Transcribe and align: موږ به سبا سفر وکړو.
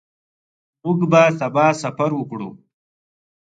موږ 0.83 0.99
به 1.11 1.21
سبا 1.39 1.65
سفر 1.81 2.09
وکړو. 2.15 2.49